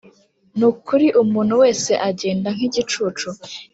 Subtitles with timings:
[0.57, 3.29] Ni ukuri umuntu wese agenda nkigi cucu